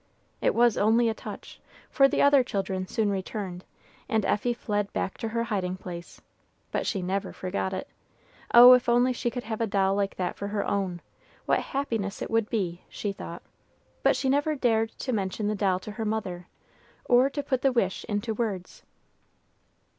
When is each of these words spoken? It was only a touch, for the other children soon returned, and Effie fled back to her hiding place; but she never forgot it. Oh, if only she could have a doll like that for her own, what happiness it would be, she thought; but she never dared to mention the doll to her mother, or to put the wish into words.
It 0.41 0.55
was 0.55 0.77
only 0.79 1.09
a 1.09 1.13
touch, 1.13 1.61
for 1.91 2.07
the 2.07 2.23
other 2.23 2.41
children 2.43 2.87
soon 2.87 3.11
returned, 3.11 3.63
and 4.09 4.25
Effie 4.25 4.51
fled 4.55 4.91
back 4.93 5.15
to 5.19 5.27
her 5.27 5.43
hiding 5.43 5.77
place; 5.77 6.19
but 6.71 6.87
she 6.87 7.03
never 7.03 7.31
forgot 7.31 7.71
it. 7.71 7.87
Oh, 8.51 8.73
if 8.73 8.89
only 8.89 9.13
she 9.13 9.29
could 9.29 9.43
have 9.43 9.61
a 9.61 9.67
doll 9.67 9.93
like 9.93 10.15
that 10.15 10.35
for 10.35 10.47
her 10.47 10.65
own, 10.65 11.01
what 11.45 11.59
happiness 11.59 12.19
it 12.23 12.31
would 12.31 12.49
be, 12.49 12.81
she 12.89 13.11
thought; 13.13 13.43
but 14.01 14.15
she 14.15 14.27
never 14.27 14.55
dared 14.55 14.89
to 14.93 15.13
mention 15.13 15.47
the 15.47 15.53
doll 15.53 15.77
to 15.81 15.91
her 15.91 16.05
mother, 16.05 16.47
or 17.05 17.29
to 17.29 17.43
put 17.43 17.61
the 17.61 17.71
wish 17.71 18.03
into 18.05 18.33
words. 18.33 18.81